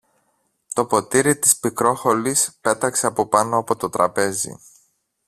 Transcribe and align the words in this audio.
το 0.73 0.85
ποτήρι 0.85 1.37
της 1.37 1.57
Πικρόχολης 1.57 2.57
πέταξε 2.61 3.07
από 3.07 3.27
πάνω 3.27 3.57
από 3.57 3.75
το 3.75 3.89
τραπέζι 3.89 4.57